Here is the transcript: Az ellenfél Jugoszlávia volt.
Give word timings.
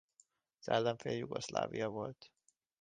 Az 0.59 0.67
ellenfél 0.69 1.11
Jugoszlávia 1.17 1.89
volt. 1.89 2.31